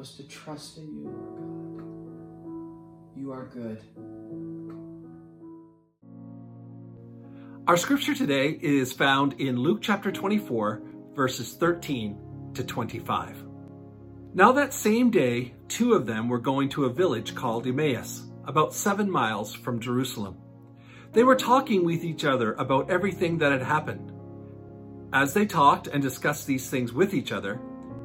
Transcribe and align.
us 0.00 0.14
to 0.14 0.22
trust 0.22 0.78
in 0.78 0.84
you, 0.94 1.04
Lord 1.04 1.76
God. 1.76 1.86
You 3.14 3.32
are 3.32 3.44
good. 3.52 3.82
Our 7.68 7.76
scripture 7.76 8.14
today 8.14 8.58
is 8.62 8.94
found 8.94 9.34
in 9.34 9.56
Luke 9.56 9.80
chapter 9.82 10.10
24, 10.10 10.82
verses 11.14 11.52
13 11.52 12.18
to 12.54 12.64
25. 12.64 13.44
Now, 14.32 14.52
that 14.52 14.72
same 14.72 15.10
day, 15.10 15.54
two 15.68 15.92
of 15.92 16.06
them 16.06 16.30
were 16.30 16.38
going 16.38 16.70
to 16.70 16.86
a 16.86 16.92
village 16.92 17.34
called 17.34 17.66
Emmaus, 17.66 18.22
about 18.46 18.72
seven 18.72 19.10
miles 19.10 19.54
from 19.54 19.80
Jerusalem. 19.80 20.38
They 21.12 21.24
were 21.24 21.36
talking 21.36 21.84
with 21.84 22.04
each 22.04 22.24
other 22.24 22.54
about 22.54 22.90
everything 22.90 23.36
that 23.38 23.52
had 23.52 23.62
happened. 23.62 24.12
As 25.12 25.34
they 25.34 25.44
talked 25.44 25.88
and 25.88 26.02
discussed 26.02 26.46
these 26.46 26.70
things 26.70 26.92
with 26.92 27.12
each 27.12 27.32
other, 27.32 27.60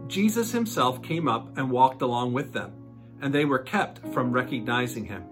Jesus 0.07 0.51
himself 0.51 1.01
came 1.01 1.27
up 1.27 1.57
and 1.57 1.71
walked 1.71 2.01
along 2.01 2.33
with 2.33 2.53
them, 2.53 2.73
and 3.21 3.33
they 3.33 3.45
were 3.45 3.59
kept 3.59 3.99
from 4.13 4.31
recognizing 4.31 5.05
him. 5.05 5.23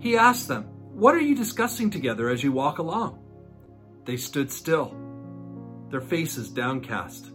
He 0.00 0.16
asked 0.16 0.48
them, 0.48 0.64
What 0.92 1.14
are 1.14 1.20
you 1.20 1.34
discussing 1.34 1.90
together 1.90 2.28
as 2.28 2.42
you 2.42 2.52
walk 2.52 2.78
along? 2.78 3.18
They 4.04 4.16
stood 4.16 4.50
still, 4.50 4.96
their 5.90 6.00
faces 6.00 6.48
downcast. 6.48 7.32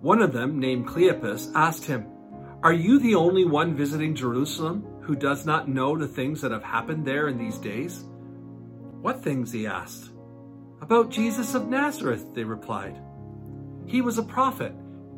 One 0.00 0.22
of 0.22 0.32
them, 0.32 0.58
named 0.58 0.86
Cleopas, 0.86 1.52
asked 1.54 1.84
him, 1.84 2.06
Are 2.62 2.72
you 2.72 2.98
the 2.98 3.14
only 3.14 3.44
one 3.44 3.74
visiting 3.74 4.14
Jerusalem 4.14 4.86
who 5.02 5.14
does 5.14 5.44
not 5.44 5.68
know 5.68 5.96
the 5.96 6.08
things 6.08 6.40
that 6.40 6.52
have 6.52 6.62
happened 6.62 7.04
there 7.04 7.28
in 7.28 7.36
these 7.36 7.58
days? 7.58 8.04
What 9.00 9.22
things? 9.22 9.52
he 9.52 9.66
asked. 9.66 10.10
About 10.80 11.10
Jesus 11.10 11.54
of 11.54 11.68
Nazareth, 11.68 12.34
they 12.34 12.44
replied. 12.44 13.00
He 13.86 14.00
was 14.00 14.18
a 14.18 14.22
prophet, 14.22 14.72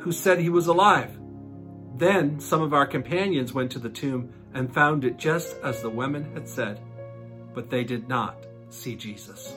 who 0.00 0.12
said 0.12 0.38
he 0.38 0.50
was 0.50 0.66
alive. 0.66 1.18
Then 1.96 2.40
some 2.40 2.62
of 2.62 2.72
our 2.72 2.86
companions 2.86 3.52
went 3.52 3.70
to 3.72 3.78
the 3.78 3.90
tomb 3.90 4.32
and 4.54 4.72
found 4.72 5.04
it 5.04 5.18
just 5.18 5.56
as 5.62 5.82
the 5.82 5.90
women 5.90 6.32
had 6.34 6.48
said, 6.48 6.80
but 7.54 7.70
they 7.70 7.84
did 7.84 8.08
not 8.08 8.46
see 8.70 8.96
Jesus. 8.96 9.54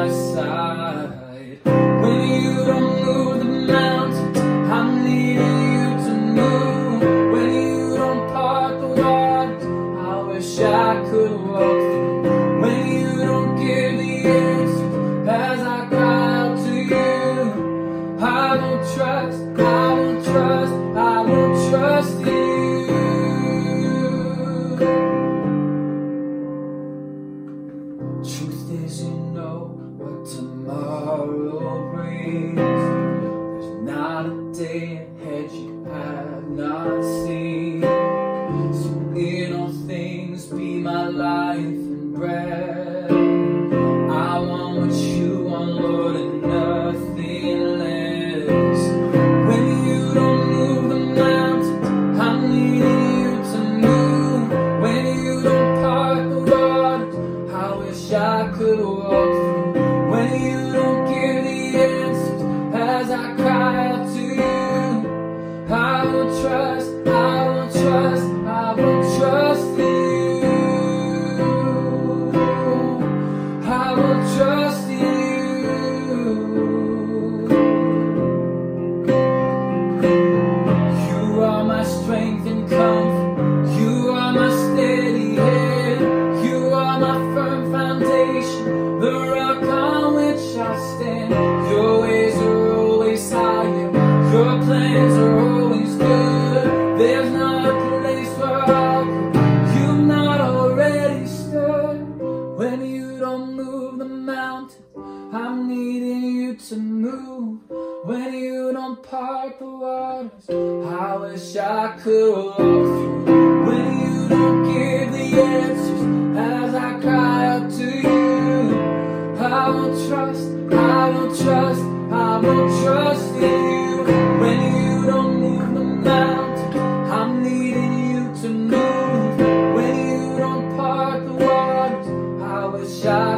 My 0.00 0.08
side. 0.08 0.59
Trust, 66.42 66.89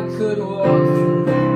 I 0.03 0.09
could 0.17 0.39
walk 0.41 1.52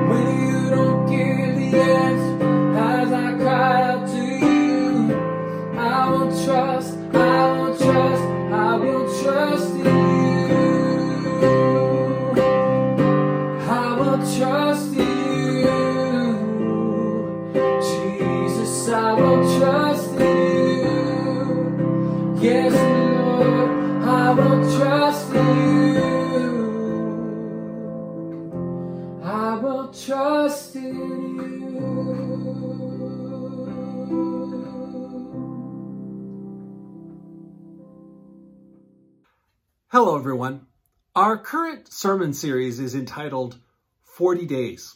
Hello, 39.99 40.15
everyone. 40.15 40.67
Our 41.15 41.39
current 41.39 41.91
sermon 41.91 42.31
series 42.31 42.79
is 42.79 42.93
entitled 42.93 43.57
40 44.03 44.45
Days, 44.45 44.95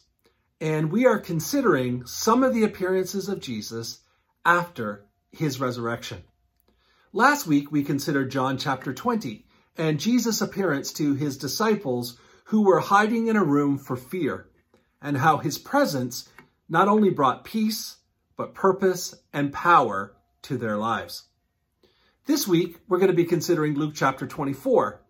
and 0.60 0.92
we 0.92 1.08
are 1.08 1.18
considering 1.18 2.06
some 2.06 2.44
of 2.44 2.54
the 2.54 2.66
appearances 2.66 3.28
of 3.28 3.40
Jesus 3.40 4.02
after 4.46 5.08
his 5.32 5.60
resurrection. 5.60 6.22
Last 7.14 7.48
week, 7.48 7.72
we 7.72 7.84
considered 7.84 8.30
John 8.30 8.60
chapter 8.60 8.94
20 8.94 9.44
and 9.76 10.00
Jesus' 10.00 10.40
appearance 10.40 10.94
to 10.94 11.16
his 11.16 11.36
disciples 11.36 12.20
who 12.44 12.62
were 12.62 12.80
hiding 12.80 13.26
in 13.26 13.36
a 13.36 13.44
room 13.44 13.80
for 13.80 13.96
fear, 13.96 14.52
and 15.02 15.18
how 15.18 15.38
his 15.38 15.58
presence 15.58 16.30
not 16.70 16.88
only 16.88 17.10
brought 17.10 17.44
peace, 17.44 17.98
but 18.38 18.54
purpose 18.54 19.16
and 19.34 19.52
power 19.52 20.16
to 20.44 20.58
their 20.58 20.78
lives. 20.78 21.24
This 22.28 22.48
week, 22.48 22.78
we're 22.88 23.00
going 23.00 23.10
to 23.10 23.16
be 23.16 23.26
considering 23.26 23.74
Luke 23.74 23.94
chapter 23.96 24.28
24 24.28 25.02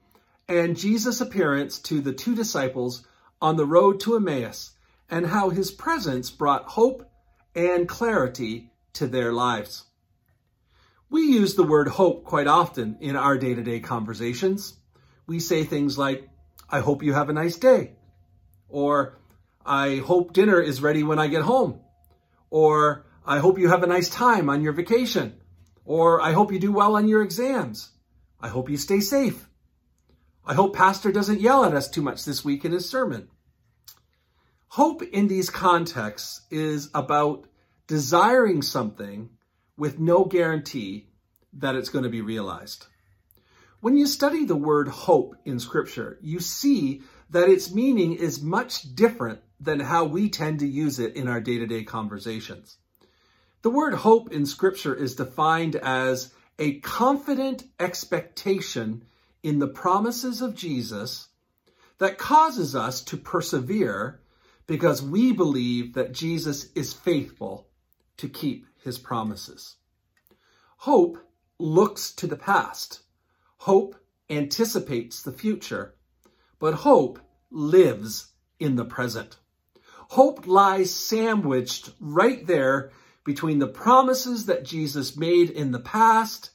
and 0.48 0.78
Jesus' 0.78 1.20
appearance 1.20 1.78
to 1.80 2.00
the 2.00 2.14
two 2.14 2.36
disciples 2.36 3.06
on 3.42 3.58
the 3.58 3.66
road 3.66 4.00
to 4.02 4.16
Emmaus 4.16 4.72
and 5.10 5.28
how 5.28 5.50
his 5.50 5.72
presence 5.72 6.32
brought 6.32 6.64
hope 6.64 7.12
and 7.54 7.86
clarity 7.86 8.72
to 8.94 9.08
their 9.08 9.34
lives. 9.34 9.84
We 11.10 11.24
use 11.24 11.56
the 11.56 11.66
word 11.66 11.90
hope 11.90 12.24
quite 12.24 12.48
often 12.48 12.96
in 13.02 13.18
our 13.18 13.38
day 13.38 13.56
to 13.56 13.62
day 13.62 13.82
conversations. 13.82 14.74
We 15.28 15.42
say 15.42 15.66
things 15.66 15.98
like, 15.98 16.30
I 16.70 16.80
hope 16.80 17.04
you 17.04 17.12
have 17.12 17.28
a 17.28 17.34
nice 17.34 17.58
day. 17.58 17.92
Or, 18.70 19.20
I 19.66 19.98
hope 19.98 20.32
dinner 20.32 20.62
is 20.62 20.82
ready 20.82 21.04
when 21.04 21.20
I 21.20 21.28
get 21.28 21.42
home. 21.42 21.82
Or, 22.50 23.06
I 23.26 23.40
hope 23.40 23.60
you 23.60 23.68
have 23.68 23.84
a 23.84 23.88
nice 23.88 24.10
time 24.10 24.50
on 24.50 24.62
your 24.62 24.72
vacation. 24.72 25.41
Or, 25.86 26.22
I 26.22 26.32
hope 26.34 26.52
you 26.52 26.60
do 26.60 26.72
well 26.72 26.96
on 26.96 27.08
your 27.08 27.22
exams. 27.22 27.92
I 28.40 28.48
hope 28.50 28.70
you 28.70 28.78
stay 28.78 29.00
safe. 29.00 29.48
I 30.46 30.54
hope 30.54 30.76
Pastor 30.76 31.12
doesn't 31.12 31.42
yell 31.42 31.66
at 31.66 31.74
us 31.74 31.90
too 31.90 32.02
much 32.02 32.26
this 32.26 32.44
week 32.44 32.66
in 32.66 32.72
his 32.72 32.90
sermon. 32.90 33.30
Hope 34.68 35.02
in 35.04 35.28
these 35.28 35.50
contexts 35.50 36.42
is 36.50 36.90
about 36.94 37.46
desiring 37.88 38.62
something 38.62 39.30
with 39.78 40.00
no 40.00 40.26
guarantee 40.26 41.10
that 41.54 41.76
it's 41.76 41.90
going 41.90 42.04
to 42.04 42.10
be 42.10 42.22
realized. 42.22 42.88
When 43.82 43.98
you 43.98 44.06
study 44.06 44.46
the 44.46 44.56
word 44.56 44.88
hope 44.88 45.36
in 45.44 45.60
Scripture, 45.60 46.18
you 46.22 46.40
see 46.40 47.02
that 47.32 47.50
its 47.50 47.74
meaning 47.74 48.14
is 48.14 48.42
much 48.42 48.96
different 48.96 49.40
than 49.60 49.80
how 49.80 50.06
we 50.06 50.30
tend 50.30 50.60
to 50.60 50.68
use 50.68 51.00
it 51.00 51.16
in 51.16 51.28
our 51.28 51.42
day 51.42 51.58
to 51.58 51.68
day 51.68 51.84
conversations. 51.84 52.78
The 53.62 53.70
word 53.70 53.94
hope 53.94 54.32
in 54.32 54.48
Scripture 54.48 54.96
is 54.96 55.16
defined 55.16 55.76
as 55.76 56.34
a 56.58 56.80
confident 56.80 57.64
expectation 57.80 59.04
in 59.44 59.60
the 59.60 59.68
promises 59.68 60.42
of 60.42 60.56
Jesus 60.56 61.28
that 62.00 62.18
causes 62.18 62.76
us 62.76 63.04
to 63.04 63.18
persevere 63.18 64.20
because 64.66 65.04
we 65.04 65.32
believe 65.32 65.94
that 65.94 66.12
Jesus 66.12 66.72
is 66.74 66.94
faithful 66.94 67.68
to 68.18 68.28
keep 68.28 68.66
his 68.84 68.98
promises. 68.98 69.76
Hope 70.78 71.20
looks 71.60 72.14
to 72.14 72.26
the 72.26 72.36
past. 72.36 73.02
Hope 73.58 73.96
anticipates 74.28 75.22
the 75.22 75.32
future, 75.32 75.94
but 76.58 76.74
hope 76.74 77.20
lives 77.52 78.32
in 78.60 78.76
the 78.76 78.86
present. 78.86 79.38
Hope 80.10 80.48
lies 80.48 80.94
sandwiched 80.94 81.92
right 82.00 82.46
there 82.48 82.92
between 83.32 83.60
the 83.60 83.68
promises 83.68 84.48
that 84.48 84.66
Jesus 84.66 85.16
made 85.16 85.50
in 85.50 85.72
the 85.72 85.80
past 85.80 86.50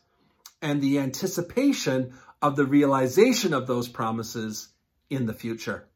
and 0.61 0.83
the 0.83 0.99
anticipation 0.99 2.13
of 2.43 2.55
the 2.55 2.67
realization 2.67 3.55
of 3.55 3.67
those 3.67 3.89
promises 3.89 4.69
in 5.09 5.25
the 5.25 5.33
future. 5.33 5.89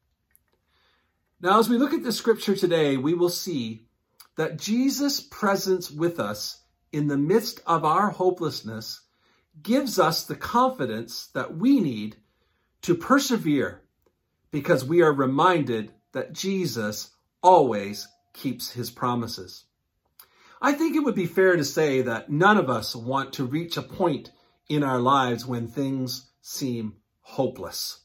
Now, 1.38 1.58
as 1.58 1.68
we 1.68 1.76
look 1.76 1.92
at 1.92 2.02
the 2.02 2.12
scripture 2.12 2.56
today, 2.56 2.96
we 2.96 3.12
will 3.12 3.28
see 3.28 3.88
that 4.36 4.56
Jesus' 4.56 5.20
presence 5.20 5.90
with 5.90 6.18
us 6.18 6.62
in 6.92 7.08
the 7.08 7.18
midst 7.18 7.60
of 7.66 7.84
our 7.84 8.08
hopelessness 8.08 9.02
gives 9.62 9.98
us 9.98 10.24
the 10.24 10.34
confidence 10.34 11.26
that 11.34 11.58
we 11.58 11.78
need 11.78 12.16
to 12.80 12.94
persevere 12.94 13.82
because 14.50 14.82
we 14.82 15.02
are 15.02 15.12
reminded 15.12 15.92
that 16.12 16.32
Jesus 16.32 17.10
always 17.42 18.08
keeps 18.32 18.70
his 18.70 18.90
promises. 18.90 19.66
I 20.62 20.72
think 20.72 20.94
it 20.94 21.00
would 21.00 21.14
be 21.14 21.26
fair 21.26 21.56
to 21.56 21.64
say 21.64 22.02
that 22.02 22.30
none 22.30 22.58
of 22.58 22.68
us 22.68 22.94
want 22.94 23.32
to 23.34 23.44
reach 23.44 23.78
a 23.78 23.82
point 23.82 24.30
in 24.68 24.82
our 24.82 25.00
lives 25.00 25.46
when 25.46 25.68
things 25.68 26.30
seem 26.42 26.96
hopeless. 27.22 28.00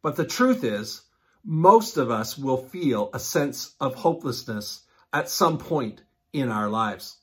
But 0.00 0.16
the 0.16 0.24
truth 0.24 0.62
is, 0.62 1.02
most 1.44 1.96
of 1.96 2.10
us 2.10 2.38
will 2.38 2.58
feel 2.58 3.10
a 3.12 3.18
sense 3.18 3.74
of 3.80 3.96
hopelessness 3.96 4.82
at 5.12 5.28
some 5.28 5.58
point 5.58 6.02
in 6.32 6.48
our 6.48 6.68
lives. 6.68 7.16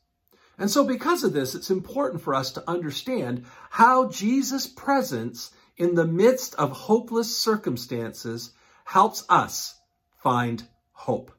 And 0.58 0.70
so 0.70 0.84
because 0.84 1.24
of 1.24 1.34
this, 1.34 1.56
it's 1.56 1.70
important 1.70 2.22
for 2.22 2.36
us 2.36 2.52
to 2.52 2.70
understand 2.70 3.46
how 3.70 4.10
Jesus' 4.10 4.68
presence 4.68 5.52
in 5.78 5.96
the 5.96 6.08
midst 6.08 6.56
of 6.56 6.72
hopeless 6.72 7.38
circumstances 7.38 8.52
helps 8.84 9.24
us 9.30 9.80
find 10.18 10.68
hope. 10.92 11.37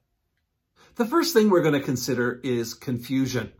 The 0.98 1.06
first 1.06 1.32
thing 1.32 1.48
we're 1.48 1.62
going 1.62 1.74
to 1.74 1.80
consider 1.80 2.40
is 2.42 2.74
confusion. 2.74 3.52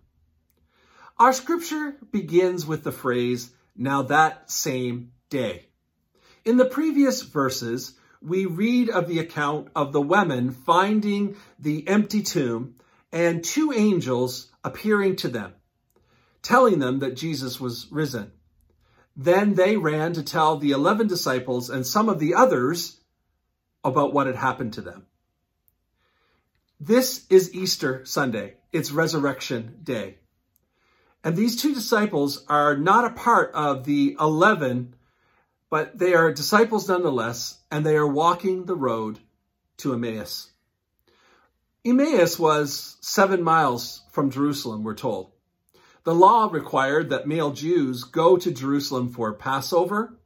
Our 1.21 1.33
scripture 1.33 1.95
begins 2.11 2.66
with 2.66 2.83
the 2.83 2.90
phrase, 2.90 3.52
now 3.76 4.02
that 4.02 4.50
same 4.50 5.12
day. 5.30 5.66
In 6.45 6.57
the 6.57 6.64
previous 6.64 7.23
verses, 7.23 7.95
we 8.21 8.47
read 8.47 8.90
of 8.90 9.07
the 9.07 9.21
account 9.21 9.68
of 9.76 9.92
the 9.92 10.00
women 10.00 10.50
finding 10.50 11.37
the 11.61 11.87
empty 11.87 12.25
tomb 12.25 12.75
and 13.12 13.45
two 13.45 13.73
angels 13.73 14.50
appearing 14.64 15.14
to 15.16 15.28
them, 15.28 15.54
telling 16.42 16.80
them 16.80 16.99
that 16.99 17.16
Jesus 17.16 17.61
was 17.61 17.87
risen. 17.92 18.33
Then 19.16 19.54
they 19.54 19.76
ran 19.76 20.12
to 20.14 20.25
tell 20.25 20.57
the 20.57 20.73
11 20.73 21.07
disciples 21.07 21.71
and 21.71 21.87
some 21.87 22.09
of 22.09 22.18
the 22.18 22.35
others 22.35 22.99
about 23.85 24.12
what 24.12 24.26
had 24.26 24.35
happened 24.35 24.73
to 24.73 24.80
them. 24.80 25.07
This 26.80 27.26
is 27.28 27.52
Easter 27.52 28.04
Sunday. 28.04 28.54
It's 28.70 28.92
Resurrection 28.92 29.80
Day. 29.82 30.18
And 31.25 31.35
these 31.35 31.61
two 31.61 31.75
disciples 31.75 32.44
are 32.49 32.76
not 32.76 33.04
a 33.04 33.11
part 33.11 33.50
of 33.52 33.82
the 33.82 34.16
11, 34.20 34.94
but 35.70 35.99
they 35.99 36.14
are 36.14 36.32
disciples 36.32 36.88
nonetheless, 36.88 37.58
and 37.68 37.85
they 37.85 37.97
are 37.97 38.06
walking 38.06 38.64
the 38.64 38.76
road 38.76 39.18
to 39.78 39.92
Emmaus. 39.92 40.52
Emmaus 41.85 42.38
was 42.38 42.97
seven 43.00 43.42
miles 43.42 44.04
from 44.12 44.30
Jerusalem, 44.30 44.85
we're 44.85 44.94
told. 44.94 45.32
The 46.04 46.14
law 46.14 46.49
required 46.49 47.11
that 47.11 47.26
male 47.26 47.50
Jews 47.50 48.04
go 48.04 48.37
to 48.37 48.52
Jerusalem 48.52 49.08
for 49.08 49.35
Passover. 49.35 50.16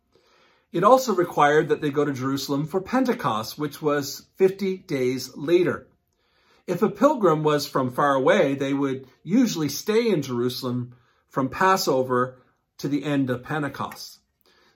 It 0.70 0.84
also 0.84 1.14
required 1.14 1.70
that 1.70 1.80
they 1.80 1.90
go 1.90 2.04
to 2.04 2.12
Jerusalem 2.12 2.66
for 2.66 2.82
Pentecost, 2.82 3.58
which 3.58 3.80
was 3.80 4.26
50 4.36 4.76
days 4.76 5.34
later. 5.34 5.88
If 6.66 6.82
a 6.82 6.88
pilgrim 6.88 7.42
was 7.42 7.66
from 7.66 7.90
far 7.90 8.14
away, 8.14 8.54
they 8.54 8.72
would 8.72 9.08
usually 9.24 9.68
stay 9.68 10.10
in 10.10 10.22
Jerusalem 10.22 10.94
from 11.28 11.48
Passover 11.48 12.38
to 12.78 12.88
the 12.88 13.04
end 13.04 13.30
of 13.30 13.42
Pentecost. 13.42 14.20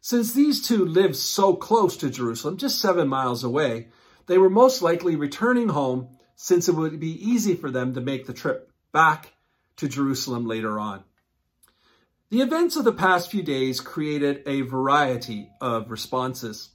Since 0.00 0.32
these 0.32 0.62
two 0.62 0.84
lived 0.84 1.16
so 1.16 1.54
close 1.54 1.96
to 1.98 2.10
Jerusalem, 2.10 2.56
just 2.56 2.80
seven 2.80 3.08
miles 3.08 3.44
away, 3.44 3.88
they 4.26 4.38
were 4.38 4.50
most 4.50 4.82
likely 4.82 5.16
returning 5.16 5.68
home 5.68 6.16
since 6.34 6.68
it 6.68 6.74
would 6.74 7.00
be 7.00 7.30
easy 7.30 7.54
for 7.54 7.70
them 7.70 7.94
to 7.94 8.00
make 8.00 8.26
the 8.26 8.32
trip 8.32 8.70
back 8.92 9.32
to 9.76 9.88
Jerusalem 9.88 10.46
later 10.46 10.78
on. 10.78 11.04
The 12.30 12.40
events 12.40 12.76
of 12.76 12.84
the 12.84 12.92
past 12.92 13.30
few 13.30 13.42
days 13.42 13.80
created 13.80 14.42
a 14.46 14.62
variety 14.62 15.50
of 15.60 15.90
responses. 15.90 16.70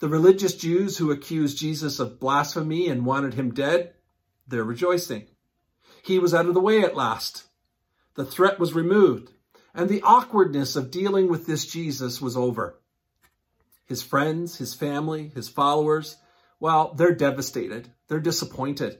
The 0.00 0.08
religious 0.08 0.54
Jews 0.54 0.98
who 0.98 1.12
accused 1.12 1.58
Jesus 1.58 2.00
of 2.00 2.18
blasphemy 2.18 2.88
and 2.88 3.06
wanted 3.06 3.34
him 3.34 3.54
dead 3.54 3.94
they're 4.46 4.64
rejoicing. 4.64 5.26
He 6.02 6.18
was 6.18 6.34
out 6.34 6.46
of 6.46 6.54
the 6.54 6.60
way 6.60 6.82
at 6.82 6.96
last. 6.96 7.44
The 8.14 8.24
threat 8.24 8.58
was 8.58 8.74
removed, 8.74 9.32
and 9.74 9.88
the 9.88 10.02
awkwardness 10.02 10.76
of 10.76 10.90
dealing 10.90 11.28
with 11.28 11.46
this 11.46 11.66
Jesus 11.66 12.20
was 12.20 12.36
over. 12.36 12.78
His 13.86 14.02
friends, 14.02 14.56
his 14.56 14.74
family, 14.74 15.30
his 15.34 15.48
followers, 15.48 16.16
well, 16.60 16.94
they're 16.94 17.14
devastated. 17.14 17.90
They're 18.08 18.20
disappointed. 18.20 18.98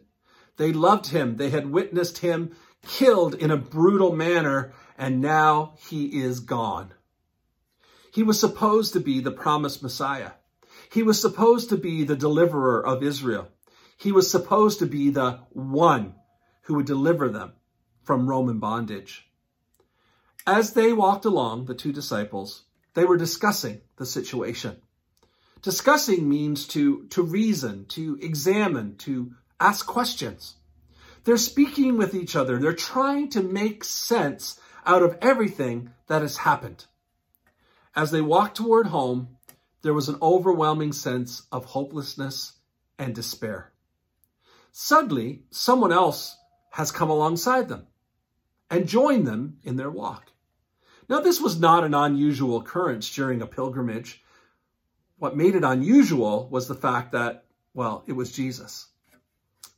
They 0.56 0.72
loved 0.72 1.06
him. 1.06 1.36
They 1.36 1.50
had 1.50 1.70
witnessed 1.70 2.18
him 2.18 2.54
killed 2.86 3.34
in 3.34 3.50
a 3.50 3.56
brutal 3.56 4.14
manner, 4.14 4.72
and 4.98 5.20
now 5.20 5.74
he 5.88 6.22
is 6.22 6.40
gone. 6.40 6.92
He 8.12 8.22
was 8.22 8.38
supposed 8.38 8.92
to 8.92 9.00
be 9.00 9.20
the 9.20 9.30
promised 9.30 9.82
Messiah. 9.82 10.32
He 10.92 11.02
was 11.02 11.20
supposed 11.20 11.70
to 11.70 11.76
be 11.76 12.04
the 12.04 12.16
deliverer 12.16 12.84
of 12.84 13.02
Israel. 13.02 13.48
He 13.96 14.12
was 14.12 14.30
supposed 14.30 14.78
to 14.80 14.86
be 14.86 15.10
the 15.10 15.40
one 15.50 16.14
who 16.62 16.74
would 16.74 16.86
deliver 16.86 17.28
them 17.28 17.52
from 18.02 18.28
Roman 18.28 18.58
bondage. 18.58 19.28
As 20.46 20.72
they 20.72 20.92
walked 20.92 21.24
along, 21.24 21.66
the 21.66 21.74
two 21.74 21.92
disciples, 21.92 22.64
they 22.94 23.04
were 23.04 23.16
discussing 23.16 23.80
the 23.96 24.06
situation. 24.06 24.76
Discussing 25.62 26.28
means 26.28 26.66
to, 26.68 27.06
to 27.08 27.22
reason, 27.22 27.86
to 27.86 28.18
examine, 28.20 28.96
to 28.98 29.32
ask 29.58 29.86
questions. 29.86 30.56
They're 31.24 31.38
speaking 31.38 31.96
with 31.96 32.14
each 32.14 32.36
other. 32.36 32.58
They're 32.58 32.74
trying 32.74 33.30
to 33.30 33.42
make 33.42 33.82
sense 33.82 34.60
out 34.84 35.02
of 35.02 35.16
everything 35.22 35.90
that 36.06 36.20
has 36.20 36.36
happened. 36.36 36.84
As 37.96 38.10
they 38.10 38.20
walked 38.20 38.58
toward 38.58 38.88
home, 38.88 39.36
there 39.80 39.94
was 39.94 40.08
an 40.08 40.18
overwhelming 40.20 40.92
sense 40.92 41.46
of 41.50 41.64
hopelessness 41.64 42.52
and 42.98 43.14
despair. 43.14 43.72
Suddenly, 44.76 45.44
someone 45.50 45.92
else 45.92 46.36
has 46.70 46.90
come 46.90 47.08
alongside 47.08 47.68
them 47.68 47.86
and 48.68 48.88
joined 48.88 49.24
them 49.24 49.58
in 49.62 49.76
their 49.76 49.88
walk. 49.88 50.32
Now, 51.08 51.20
this 51.20 51.40
was 51.40 51.60
not 51.60 51.84
an 51.84 51.94
unusual 51.94 52.56
occurrence 52.56 53.14
during 53.14 53.40
a 53.40 53.46
pilgrimage. 53.46 54.24
What 55.16 55.36
made 55.36 55.54
it 55.54 55.62
unusual 55.62 56.48
was 56.50 56.66
the 56.66 56.74
fact 56.74 57.12
that, 57.12 57.44
well, 57.72 58.02
it 58.08 58.14
was 58.14 58.32
Jesus. 58.32 58.88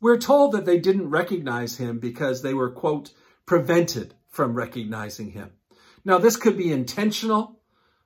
We're 0.00 0.16
told 0.16 0.52
that 0.52 0.64
they 0.64 0.78
didn't 0.78 1.10
recognize 1.10 1.76
him 1.76 1.98
because 1.98 2.40
they 2.40 2.54
were, 2.54 2.70
quote, 2.70 3.12
prevented 3.44 4.14
from 4.30 4.54
recognizing 4.54 5.32
him. 5.32 5.50
Now, 6.06 6.16
this 6.16 6.38
could 6.38 6.56
be 6.56 6.72
intentional 6.72 7.60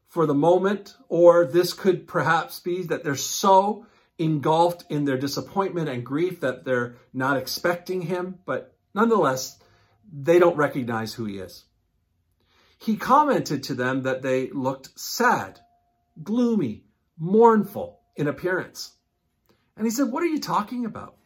for 0.08 0.26
the 0.26 0.34
moment, 0.34 0.96
or 1.08 1.44
this 1.44 1.72
could 1.72 2.08
perhaps 2.08 2.58
be 2.58 2.82
that 2.82 3.04
they're 3.04 3.14
so 3.14 3.86
engulfed 4.20 4.84
in 4.90 5.06
their 5.06 5.16
disappointment 5.16 5.88
and 5.88 6.04
grief 6.04 6.40
that 6.40 6.64
they're 6.64 6.96
not 7.14 7.38
expecting 7.38 8.02
him, 8.02 8.38
but 8.44 8.76
nonetheless, 8.94 9.58
they 10.12 10.38
don't 10.38 10.56
recognize 10.56 11.14
who 11.14 11.24
he 11.24 11.38
is. 11.38 11.64
He 12.78 12.96
commented 12.96 13.62
to 13.64 13.74
them 13.74 14.02
that 14.02 14.22
they 14.22 14.50
looked 14.50 14.98
sad, 14.98 15.58
gloomy, 16.22 16.84
mournful 17.18 18.00
in 18.14 18.28
appearance. 18.28 18.92
And 19.76 19.86
he 19.86 19.90
said, 19.90 20.12
What 20.12 20.22
are 20.22 20.26
you 20.26 20.40
talking 20.40 20.84
about? 20.84 21.16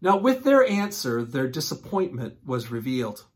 Now, 0.00 0.16
with 0.16 0.44
their 0.44 0.66
answer, 0.66 1.22
their 1.22 1.46
disappointment 1.46 2.38
was 2.44 2.70
revealed. 2.70 3.26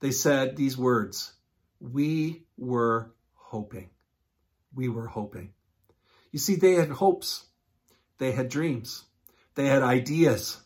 They 0.00 0.10
said 0.10 0.56
these 0.56 0.78
words 0.78 1.34
We 1.80 2.46
were 2.56 3.14
hoping. 3.34 3.90
We 4.74 4.88
were 4.88 5.06
hoping. 5.06 5.52
You 6.36 6.40
see, 6.40 6.56
they 6.56 6.74
had 6.74 6.90
hopes, 6.90 7.46
they 8.18 8.32
had 8.32 8.50
dreams, 8.50 9.04
they 9.54 9.68
had 9.68 9.82
ideas, 9.82 10.60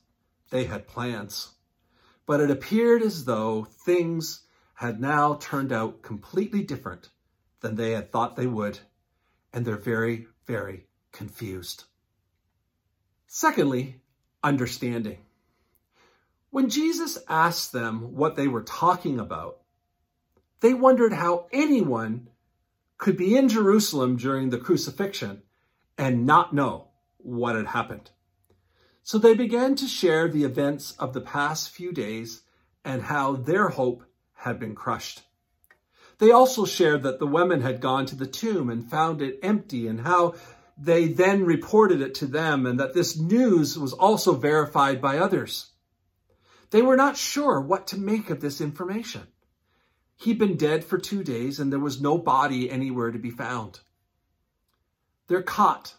they 0.51 0.65
had 0.65 0.89
plans. 0.89 1.53
But 2.27 2.41
it 2.41 2.51
appeared 2.51 3.03
as 3.03 3.25
though 3.25 3.69
things 3.71 4.41
had 4.75 5.01
now 5.01 5.35
turned 5.35 5.71
out 5.71 6.03
completely 6.03 6.65
different 6.65 7.11
than 7.61 7.77
they 7.77 7.93
had 7.93 8.11
thought 8.11 8.35
they 8.35 8.49
would, 8.49 8.81
and 9.53 9.65
they're 9.65 9.77
very, 9.77 10.27
very 10.45 10.89
confused. 11.13 11.85
Secondly, 13.29 14.01
understanding. 14.43 15.19
When 16.51 16.69
Jesus 16.69 17.17
asked 17.29 17.71
them 17.71 18.17
what 18.17 18.35
they 18.35 18.49
were 18.49 18.65
talking 18.65 19.21
about, 19.21 19.59
they 20.63 20.75
wondered 20.75 21.13
how 21.13 21.47
anyone 21.53 22.29
could 22.99 23.17
be 23.17 23.37
in 23.37 23.49
Jerusalem 23.49 24.17
during 24.17 24.51
the 24.51 24.59
crucifixion 24.59 25.43
and 26.01 26.25
not 26.25 26.55
know 26.55 26.89
what 27.19 27.55
had 27.55 27.67
happened. 27.67 28.11
So 29.03 29.19
they 29.19 29.35
began 29.35 29.75
to 29.77 29.87
share 29.87 30.29
the 30.29 30.45
events 30.45 30.93
of 30.93 31.13
the 31.13 31.21
past 31.21 31.69
few 31.69 31.93
days 31.93 32.41
and 32.83 33.03
how 33.03 33.37
their 33.37 33.69
hope 33.69 34.05
had 34.33 34.59
been 34.59 34.75
crushed. 34.75 35.21
They 36.19 36.31
also 36.31 36.65
shared 36.65 37.03
that 37.03 37.19
the 37.19 37.27
women 37.27 37.61
had 37.61 37.83
gone 37.83 38.07
to 38.07 38.17
the 38.17 38.27
tomb 38.27 38.71
and 38.71 38.91
found 38.91 39.21
it 39.21 39.41
empty 39.43 39.87
and 39.89 40.01
how 40.01 40.37
they 40.79 41.09
then 41.09 41.45
reported 41.45 42.01
it 42.01 42.15
to 42.15 42.27
them 42.27 42.65
and 42.65 42.81
that 42.81 42.95
this 42.95 43.19
news 43.19 43.79
was 43.79 43.93
also 43.93 44.35
verified 44.35 45.03
by 45.03 45.19
others. 45.19 45.67
They 46.71 46.81
were 46.81 46.97
not 46.97 47.19
sure 47.19 47.61
what 47.61 47.89
to 47.89 47.99
make 47.99 48.31
of 48.31 48.41
this 48.41 48.63
information. 48.63 49.27
He'd 50.17 50.39
been 50.39 50.57
dead 50.57 50.83
for 50.83 50.97
two 50.97 51.23
days 51.23 51.61
and 51.61 51.71
there 51.71 51.79
was 51.79 52.01
no 52.01 52.17
body 52.17 52.71
anywhere 52.71 53.11
to 53.11 53.19
be 53.19 53.31
found. 53.31 53.81
They're 55.31 55.43
caught, 55.43 55.95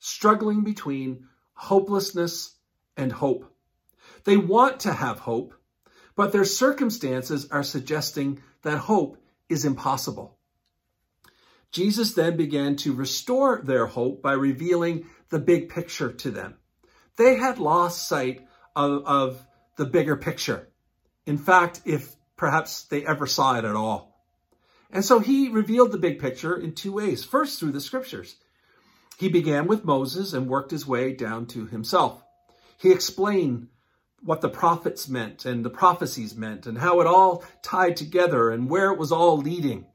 struggling 0.00 0.64
between 0.64 1.28
hopelessness 1.52 2.56
and 2.96 3.12
hope. 3.12 3.44
They 4.24 4.36
want 4.36 4.80
to 4.80 4.92
have 4.92 5.20
hope, 5.20 5.54
but 6.16 6.32
their 6.32 6.44
circumstances 6.44 7.46
are 7.52 7.62
suggesting 7.62 8.42
that 8.62 8.78
hope 8.78 9.16
is 9.48 9.64
impossible. 9.64 10.36
Jesus 11.70 12.14
then 12.14 12.36
began 12.36 12.74
to 12.78 12.92
restore 12.92 13.62
their 13.62 13.86
hope 13.86 14.20
by 14.20 14.32
revealing 14.32 15.06
the 15.28 15.38
big 15.38 15.68
picture 15.68 16.10
to 16.10 16.32
them. 16.32 16.56
They 17.14 17.36
had 17.36 17.60
lost 17.60 18.08
sight 18.08 18.44
of, 18.74 19.06
of 19.06 19.46
the 19.76 19.86
bigger 19.86 20.16
picture. 20.16 20.66
In 21.26 21.38
fact, 21.38 21.80
if 21.84 22.16
perhaps 22.36 22.82
they 22.82 23.06
ever 23.06 23.28
saw 23.28 23.56
it 23.56 23.64
at 23.64 23.76
all. 23.76 24.20
And 24.90 25.04
so 25.04 25.20
he 25.20 25.48
revealed 25.48 25.92
the 25.92 25.98
big 25.98 26.18
picture 26.18 26.56
in 26.56 26.74
two 26.74 26.90
ways. 26.90 27.22
First, 27.22 27.60
through 27.60 27.70
the 27.70 27.80
scriptures. 27.80 28.34
He 29.16 29.28
began 29.28 29.66
with 29.66 29.84
Moses 29.84 30.32
and 30.32 30.48
worked 30.48 30.70
his 30.70 30.86
way 30.86 31.12
down 31.12 31.46
to 31.46 31.66
himself. 31.66 32.22
He 32.76 32.90
explained 32.90 33.68
what 34.22 34.40
the 34.40 34.48
prophets 34.48 35.08
meant 35.08 35.44
and 35.44 35.64
the 35.64 35.70
prophecies 35.70 36.34
meant 36.34 36.66
and 36.66 36.78
how 36.78 37.00
it 37.00 37.06
all 37.06 37.44
tied 37.62 37.96
together 37.96 38.50
and 38.50 38.70
where 38.70 38.90
it 38.90 38.98
was 38.98 39.12
all 39.12 39.36
leading. 39.36 39.86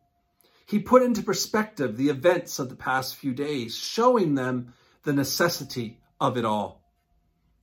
He 0.65 0.79
put 0.79 1.01
into 1.01 1.23
perspective 1.23 1.97
the 1.97 2.09
events 2.09 2.59
of 2.59 2.69
the 2.69 2.75
past 2.75 3.15
few 3.15 3.33
days, 3.33 3.75
showing 3.75 4.35
them 4.35 4.73
the 5.03 5.13
necessity 5.13 5.99
of 6.21 6.37
it 6.37 6.45
all. 6.45 6.83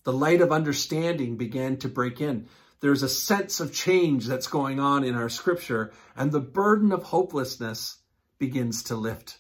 The 0.03 0.13
light 0.13 0.41
of 0.41 0.51
understanding 0.51 1.37
began 1.37 1.77
to 1.79 1.89
break 1.89 2.21
in. 2.21 2.49
There's 2.81 3.05
a 3.05 3.09
sense 3.09 3.61
of 3.61 3.73
change 3.73 4.27
that's 4.27 4.49
going 4.49 4.81
on 4.81 5.05
in 5.05 5.15
our 5.15 5.29
scripture, 5.29 5.93
and 6.17 6.33
the 6.33 6.41
burden 6.41 6.93
of 6.93 7.05
hopelessness 7.05 7.99
begins 8.39 8.83
to 8.85 8.97
lift. 8.97 9.39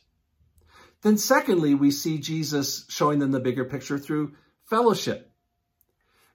Then, 1.06 1.18
secondly, 1.18 1.76
we 1.76 1.92
see 1.92 2.18
Jesus 2.18 2.84
showing 2.88 3.20
them 3.20 3.30
the 3.30 3.38
bigger 3.38 3.64
picture 3.64 3.96
through 3.96 4.34
fellowship. 4.64 5.30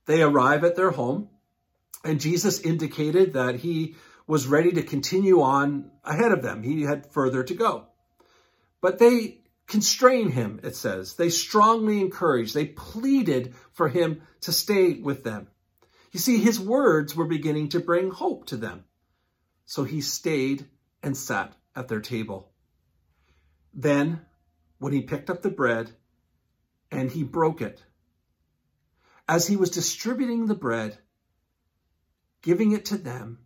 They 0.05 0.21
arrive 0.21 0.63
at 0.63 0.77
their 0.77 0.91
home, 0.91 1.27
and 2.05 2.21
Jesus 2.21 2.61
indicated 2.61 3.33
that 3.33 3.55
he 3.55 3.97
was 4.27 4.47
ready 4.47 4.71
to 4.71 4.81
continue 4.81 5.41
on 5.41 5.91
ahead 6.05 6.31
of 6.31 6.41
them. 6.41 6.63
He 6.63 6.83
had 6.83 7.11
further 7.11 7.43
to 7.43 7.53
go. 7.53 7.87
But 8.79 8.97
they 8.97 9.41
constrain 9.67 10.29
him, 10.31 10.61
it 10.63 10.77
says. 10.77 11.15
They 11.15 11.31
strongly 11.31 11.99
encouraged, 11.99 12.53
they 12.53 12.67
pleaded 12.67 13.55
for 13.73 13.89
him 13.89 14.21
to 14.39 14.53
stay 14.53 14.93
with 14.93 15.25
them. 15.25 15.49
You 16.13 16.21
see, 16.21 16.37
his 16.37 16.61
words 16.61 17.13
were 17.13 17.25
beginning 17.25 17.67
to 17.69 17.81
bring 17.81 18.09
hope 18.09 18.45
to 18.45 18.55
them. 18.55 18.85
So 19.65 19.83
he 19.83 19.99
stayed 19.99 20.65
and 21.03 21.17
sat 21.17 21.57
at 21.75 21.89
their 21.89 21.99
table. 21.99 22.53
Then, 23.73 24.21
when 24.81 24.93
he 24.93 25.01
picked 25.03 25.29
up 25.29 25.43
the 25.43 25.49
bread 25.51 25.91
and 26.89 27.11
he 27.11 27.23
broke 27.23 27.61
it, 27.61 27.83
as 29.29 29.45
he 29.45 29.55
was 29.55 29.69
distributing 29.69 30.47
the 30.47 30.55
bread, 30.55 30.97
giving 32.41 32.71
it 32.71 32.85
to 32.85 32.97
them, 32.97 33.37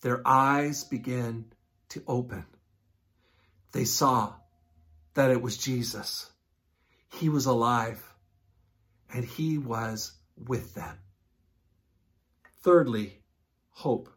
their 0.00 0.26
eyes 0.26 0.82
began 0.82 1.44
to 1.90 2.02
open. 2.08 2.44
They 3.70 3.84
saw 3.84 4.32
that 5.14 5.30
it 5.30 5.40
was 5.40 5.56
Jesus. 5.56 6.28
He 7.12 7.28
was 7.28 7.46
alive 7.46 8.02
and 9.14 9.24
he 9.24 9.58
was 9.58 10.14
with 10.36 10.74
them. 10.74 10.98
Thirdly, 12.64 13.22
hope. 13.70 14.08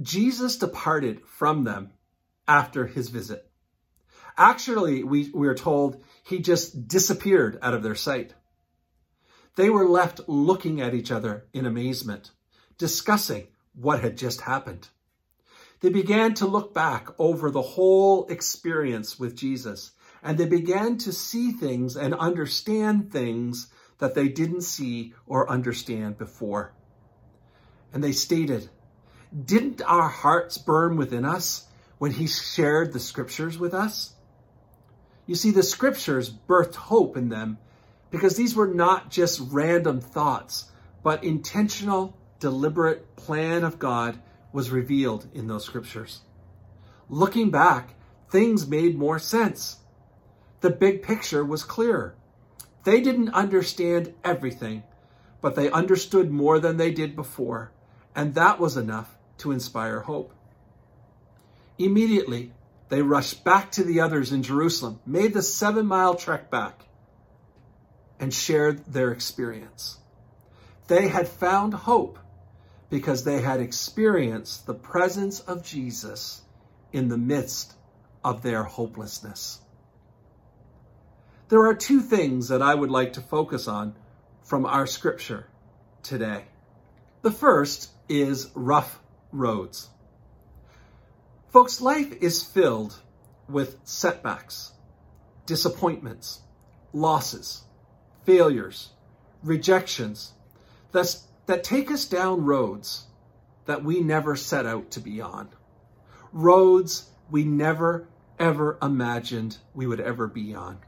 Jesus 0.00 0.56
departed 0.56 1.26
from 1.26 1.64
them 1.64 1.90
after 2.46 2.86
his 2.86 3.08
visit. 3.08 3.45
Actually, 4.38 5.02
we, 5.02 5.30
we 5.30 5.48
are 5.48 5.54
told 5.54 6.02
he 6.22 6.40
just 6.40 6.88
disappeared 6.88 7.58
out 7.62 7.74
of 7.74 7.82
their 7.82 7.94
sight. 7.94 8.34
They 9.56 9.70
were 9.70 9.88
left 9.88 10.28
looking 10.28 10.82
at 10.82 10.94
each 10.94 11.10
other 11.10 11.46
in 11.54 11.64
amazement, 11.64 12.30
discussing 12.76 13.48
what 13.74 14.00
had 14.00 14.18
just 14.18 14.42
happened. 14.42 14.88
They 15.80 15.88
began 15.88 16.34
to 16.34 16.46
look 16.46 16.74
back 16.74 17.08
over 17.18 17.50
the 17.50 17.62
whole 17.62 18.26
experience 18.26 19.18
with 19.18 19.36
Jesus, 19.36 19.92
and 20.22 20.36
they 20.36 20.46
began 20.46 20.98
to 20.98 21.12
see 21.12 21.52
things 21.52 21.96
and 21.96 22.14
understand 22.14 23.12
things 23.12 23.68
that 23.98 24.14
they 24.14 24.28
didn't 24.28 24.62
see 24.62 25.14
or 25.26 25.48
understand 25.50 26.18
before. 26.18 26.74
And 27.92 28.04
they 28.04 28.12
stated, 28.12 28.68
Didn't 29.44 29.80
our 29.80 30.08
hearts 30.08 30.58
burn 30.58 30.96
within 30.96 31.24
us 31.24 31.66
when 31.98 32.12
he 32.12 32.26
shared 32.26 32.92
the 32.92 33.00
scriptures 33.00 33.58
with 33.58 33.72
us? 33.72 34.15
You 35.26 35.34
see, 35.34 35.50
the 35.50 35.62
scriptures 35.62 36.30
birthed 36.30 36.76
hope 36.76 37.16
in 37.16 37.28
them 37.28 37.58
because 38.10 38.36
these 38.36 38.54
were 38.54 38.68
not 38.68 39.10
just 39.10 39.42
random 39.50 40.00
thoughts, 40.00 40.70
but 41.02 41.24
intentional 41.24 42.16
deliberate 42.38 43.16
plan 43.16 43.64
of 43.64 43.78
God 43.78 44.20
was 44.52 44.70
revealed 44.70 45.26
in 45.34 45.48
those 45.48 45.64
scriptures. 45.64 46.20
Looking 47.08 47.50
back, 47.50 47.94
things 48.30 48.66
made 48.66 48.96
more 48.96 49.18
sense. 49.18 49.78
The 50.60 50.70
big 50.70 51.02
picture 51.02 51.44
was 51.44 51.64
clear. 51.64 52.14
They 52.84 53.00
didn't 53.00 53.34
understand 53.34 54.14
everything, 54.24 54.84
but 55.40 55.56
they 55.56 55.70
understood 55.70 56.30
more 56.30 56.58
than 56.60 56.76
they 56.76 56.92
did 56.92 57.16
before, 57.16 57.72
and 58.14 58.34
that 58.34 58.60
was 58.60 58.76
enough 58.76 59.16
to 59.38 59.52
inspire 59.52 60.00
hope. 60.00 60.32
Immediately, 61.78 62.52
they 62.88 63.02
rushed 63.02 63.44
back 63.44 63.72
to 63.72 63.84
the 63.84 64.00
others 64.00 64.32
in 64.32 64.42
Jerusalem, 64.42 65.00
made 65.06 65.34
the 65.34 65.42
seven 65.42 65.86
mile 65.86 66.14
trek 66.14 66.50
back, 66.50 66.84
and 68.20 68.32
shared 68.32 68.84
their 68.86 69.12
experience. 69.12 69.98
They 70.86 71.08
had 71.08 71.28
found 71.28 71.74
hope 71.74 72.18
because 72.88 73.24
they 73.24 73.40
had 73.40 73.60
experienced 73.60 74.66
the 74.66 74.74
presence 74.74 75.40
of 75.40 75.64
Jesus 75.64 76.42
in 76.92 77.08
the 77.08 77.18
midst 77.18 77.74
of 78.24 78.42
their 78.42 78.62
hopelessness. 78.62 79.60
There 81.48 81.66
are 81.66 81.74
two 81.74 82.00
things 82.00 82.48
that 82.48 82.62
I 82.62 82.74
would 82.74 82.90
like 82.90 83.14
to 83.14 83.20
focus 83.20 83.68
on 83.68 83.94
from 84.42 84.66
our 84.66 84.86
scripture 84.86 85.46
today. 86.02 86.44
The 87.22 87.30
first 87.30 87.90
is 88.08 88.50
rough 88.54 89.00
roads. 89.32 89.88
Folks, 91.50 91.80
life 91.80 92.12
is 92.20 92.42
filled 92.42 93.00
with 93.48 93.78
setbacks, 93.84 94.72
disappointments, 95.46 96.40
losses, 96.92 97.62
failures, 98.24 98.90
rejections 99.42 100.32
that's, 100.92 101.26
that 101.46 101.62
take 101.62 101.90
us 101.90 102.04
down 102.04 102.44
roads 102.44 103.04
that 103.66 103.84
we 103.84 104.00
never 104.00 104.36
set 104.36 104.66
out 104.66 104.90
to 104.92 105.00
be 105.00 105.20
on. 105.20 105.48
Roads 106.32 107.10
we 107.30 107.44
never, 107.44 108.08
ever 108.38 108.78
imagined 108.82 109.58
we 109.74 109.86
would 109.86 110.00
ever 110.00 110.26
be 110.26 110.54
on. 110.54 110.78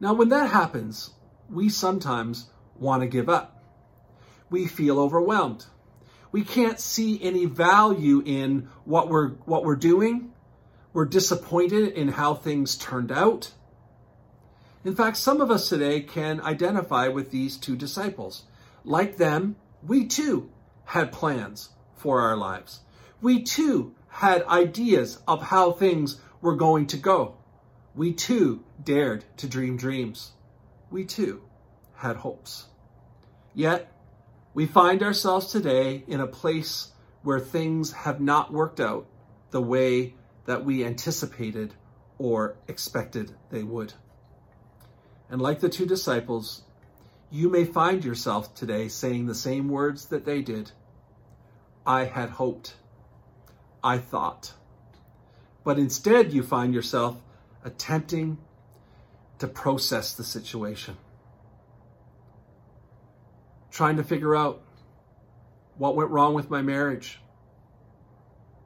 Now, 0.00 0.14
when 0.14 0.28
that 0.30 0.50
happens, 0.50 1.10
we 1.50 1.68
sometimes 1.68 2.50
want 2.78 3.02
to 3.02 3.06
give 3.06 3.28
up. 3.28 3.62
We 4.50 4.66
feel 4.66 4.98
overwhelmed. 4.98 5.66
We 6.36 6.44
can't 6.44 6.78
see 6.78 7.18
any 7.22 7.46
value 7.46 8.22
in 8.26 8.68
what 8.84 9.08
we're, 9.08 9.30
what 9.46 9.64
we're 9.64 9.74
doing. 9.74 10.32
We're 10.92 11.06
disappointed 11.06 11.94
in 11.94 12.08
how 12.08 12.34
things 12.34 12.76
turned 12.76 13.10
out. 13.10 13.52
In 14.84 14.94
fact, 14.94 15.16
some 15.16 15.40
of 15.40 15.50
us 15.50 15.70
today 15.70 16.02
can 16.02 16.42
identify 16.42 17.08
with 17.08 17.30
these 17.30 17.56
two 17.56 17.74
disciples. 17.74 18.42
Like 18.84 19.16
them, 19.16 19.56
we 19.82 20.04
too 20.04 20.50
had 20.84 21.10
plans 21.10 21.70
for 21.94 22.20
our 22.20 22.36
lives. 22.36 22.80
We 23.22 23.42
too 23.42 23.94
had 24.08 24.44
ideas 24.44 25.18
of 25.26 25.40
how 25.40 25.72
things 25.72 26.20
were 26.42 26.56
going 26.56 26.86
to 26.88 26.98
go. 26.98 27.38
We 27.94 28.12
too 28.12 28.62
dared 28.84 29.24
to 29.38 29.48
dream 29.48 29.78
dreams. 29.78 30.32
We 30.90 31.06
too 31.06 31.44
had 31.94 32.16
hopes. 32.16 32.66
Yet, 33.54 33.90
we 34.56 34.64
find 34.64 35.02
ourselves 35.02 35.52
today 35.52 36.02
in 36.08 36.18
a 36.18 36.26
place 36.26 36.88
where 37.22 37.38
things 37.38 37.92
have 37.92 38.22
not 38.22 38.50
worked 38.50 38.80
out 38.80 39.06
the 39.50 39.60
way 39.60 40.14
that 40.46 40.64
we 40.64 40.82
anticipated 40.82 41.74
or 42.16 42.56
expected 42.66 43.34
they 43.50 43.62
would. 43.62 43.92
And 45.28 45.42
like 45.42 45.60
the 45.60 45.68
two 45.68 45.84
disciples, 45.84 46.62
you 47.30 47.50
may 47.50 47.66
find 47.66 48.02
yourself 48.02 48.54
today 48.54 48.88
saying 48.88 49.26
the 49.26 49.34
same 49.34 49.68
words 49.68 50.06
that 50.06 50.24
they 50.24 50.40
did. 50.40 50.72
I 51.86 52.04
had 52.04 52.30
hoped. 52.30 52.76
I 53.84 53.98
thought. 53.98 54.54
But 55.64 55.78
instead, 55.78 56.32
you 56.32 56.42
find 56.42 56.72
yourself 56.72 57.20
attempting 57.62 58.38
to 59.38 59.48
process 59.48 60.14
the 60.14 60.24
situation. 60.24 60.96
Trying 63.76 63.98
to 63.98 64.04
figure 64.04 64.34
out 64.34 64.62
what 65.76 65.96
went 65.96 66.08
wrong 66.08 66.32
with 66.32 66.48
my 66.48 66.62
marriage, 66.62 67.20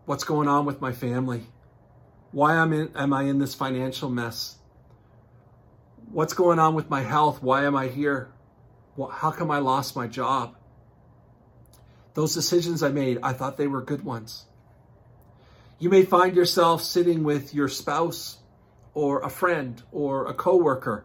what's 0.05 0.23
going 0.23 0.47
on 0.47 0.67
with 0.67 0.81
my 0.81 0.93
family, 0.93 1.43
why 2.31 2.55
am, 2.55 2.73
in, 2.73 2.93
am 2.95 3.13
I 3.13 3.25
in 3.25 3.41
this 3.41 3.53
financial 3.53 4.09
mess, 4.09 4.57
what's 6.13 6.33
going 6.33 6.61
on 6.61 6.77
with 6.77 6.89
my 6.89 7.01
health, 7.01 7.43
why 7.43 7.65
am 7.65 7.75
I 7.75 7.89
here, 7.89 8.31
how 9.11 9.33
come 9.33 9.51
I 9.51 9.59
lost 9.59 9.97
my 9.97 10.07
job? 10.07 10.55
Those 12.15 12.33
decisions 12.33 12.85
I 12.85 12.91
made, 12.91 13.19
I 13.21 13.33
thought 13.33 13.57
they 13.57 13.67
were 13.67 13.83
good 13.83 14.05
ones. 14.05 14.45
You 15.81 15.91
may 15.91 16.05
find 16.05 16.37
yourself 16.37 16.85
sitting 16.85 17.25
with 17.25 17.53
your 17.53 17.69
spouse 17.69 18.39
or 18.95 19.23
a 19.23 19.29
friend 19.29 19.83
or 19.91 20.29
a 20.29 20.35
coworker 20.35 21.05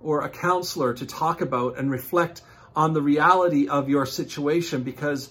or 0.00 0.22
a 0.22 0.30
counselor 0.30 0.94
to 0.94 1.04
talk 1.04 1.42
about 1.42 1.76
and 1.76 1.90
reflect 1.90 2.40
on 2.74 2.92
the 2.92 3.02
reality 3.02 3.68
of 3.68 3.88
your 3.88 4.06
situation 4.06 4.82
because 4.82 5.30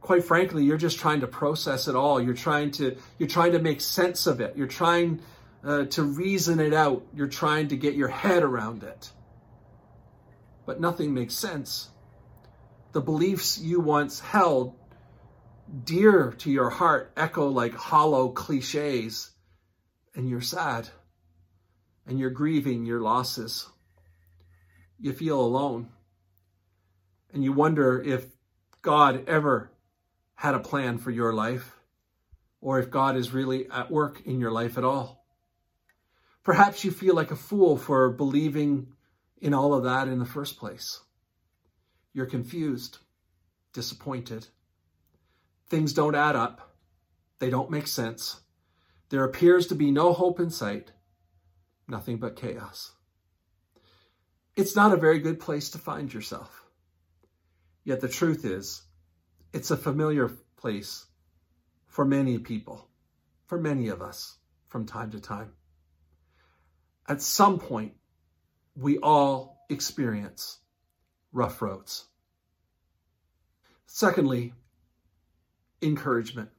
quite 0.00 0.24
frankly 0.24 0.64
you're 0.64 0.76
just 0.76 0.98
trying 0.98 1.20
to 1.20 1.26
process 1.26 1.88
it 1.88 1.94
all. 1.94 2.20
You're 2.20 2.34
trying 2.34 2.70
to 2.72 2.96
you're 3.18 3.28
trying 3.28 3.52
to 3.52 3.58
make 3.58 3.80
sense 3.80 4.26
of 4.26 4.40
it. 4.40 4.56
You're 4.56 4.66
trying 4.66 5.20
uh, 5.64 5.84
to 5.86 6.02
reason 6.02 6.60
it 6.60 6.72
out. 6.72 7.04
You're 7.14 7.28
trying 7.28 7.68
to 7.68 7.76
get 7.76 7.94
your 7.94 8.08
head 8.08 8.42
around 8.42 8.82
it. 8.82 9.10
But 10.66 10.80
nothing 10.80 11.14
makes 11.14 11.34
sense. 11.34 11.88
The 12.92 13.00
beliefs 13.00 13.58
you 13.58 13.80
once 13.80 14.20
held 14.20 14.74
dear 15.84 16.32
to 16.38 16.50
your 16.50 16.70
heart 16.70 17.12
echo 17.16 17.48
like 17.48 17.74
hollow 17.74 18.30
cliches 18.30 19.30
and 20.14 20.28
you're 20.28 20.40
sad 20.40 20.88
and 22.06 22.18
you're 22.18 22.30
grieving 22.30 22.84
your 22.84 23.00
losses. 23.00 23.68
You 24.98 25.12
feel 25.12 25.40
alone 25.40 25.90
and 27.32 27.44
you 27.44 27.52
wonder 27.52 28.00
if 28.00 28.26
God 28.82 29.28
ever 29.28 29.70
had 30.34 30.54
a 30.54 30.60
plan 30.60 30.98
for 30.98 31.10
your 31.10 31.32
life 31.32 31.76
or 32.60 32.78
if 32.78 32.90
God 32.90 33.16
is 33.16 33.32
really 33.32 33.68
at 33.70 33.90
work 33.90 34.22
in 34.24 34.40
your 34.40 34.50
life 34.50 34.78
at 34.78 34.84
all. 34.84 35.24
Perhaps 36.42 36.84
you 36.84 36.90
feel 36.90 37.14
like 37.14 37.30
a 37.30 37.36
fool 37.36 37.76
for 37.76 38.10
believing 38.10 38.88
in 39.40 39.54
all 39.54 39.74
of 39.74 39.84
that 39.84 40.08
in 40.08 40.18
the 40.18 40.24
first 40.24 40.58
place. 40.58 41.00
You're 42.12 42.26
confused, 42.26 42.98
disappointed. 43.72 44.46
Things 45.68 45.92
don't 45.92 46.14
add 46.14 46.36
up. 46.36 46.74
They 47.38 47.50
don't 47.50 47.70
make 47.70 47.86
sense. 47.86 48.40
There 49.10 49.24
appears 49.24 49.66
to 49.68 49.74
be 49.74 49.90
no 49.90 50.12
hope 50.12 50.40
in 50.40 50.50
sight 50.50 50.92
nothing 51.90 52.18
but 52.18 52.36
chaos. 52.36 52.92
It's 54.56 54.76
not 54.76 54.92
a 54.92 54.96
very 54.96 55.18
good 55.18 55.40
place 55.40 55.70
to 55.70 55.78
find 55.78 56.12
yourself. 56.12 56.59
Yet 57.84 58.00
the 58.00 58.08
truth 58.08 58.44
is, 58.44 58.82
it's 59.52 59.70
a 59.70 59.76
familiar 59.76 60.28
place 60.56 61.06
for 61.86 62.04
many 62.04 62.38
people, 62.38 62.88
for 63.46 63.58
many 63.58 63.88
of 63.88 64.02
us 64.02 64.36
from 64.68 64.86
time 64.86 65.10
to 65.10 65.20
time. 65.20 65.52
At 67.08 67.22
some 67.22 67.58
point, 67.58 67.94
we 68.76 68.98
all 68.98 69.64
experience 69.68 70.58
rough 71.32 71.60
roads. 71.60 72.06
Secondly, 73.86 74.54
encouragement. 75.82 76.50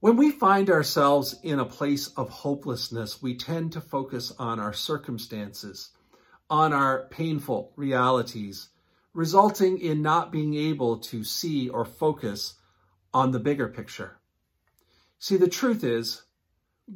When 0.00 0.16
we 0.16 0.30
find 0.30 0.68
ourselves 0.68 1.34
in 1.42 1.58
a 1.58 1.64
place 1.64 2.08
of 2.08 2.28
hopelessness, 2.28 3.22
we 3.22 3.36
tend 3.36 3.72
to 3.72 3.80
focus 3.80 4.32
on 4.38 4.60
our 4.60 4.74
circumstances, 4.74 5.90
on 6.50 6.74
our 6.74 7.08
painful 7.08 7.72
realities, 7.76 8.68
resulting 9.14 9.78
in 9.78 10.02
not 10.02 10.32
being 10.32 10.54
able 10.54 10.98
to 10.98 11.24
see 11.24 11.68
or 11.68 11.84
focus 11.84 12.54
on 13.14 13.30
the 13.30 13.38
bigger 13.38 13.68
picture. 13.68 14.18
See, 15.18 15.36
the 15.36 15.48
truth 15.48 15.84
is, 15.84 16.22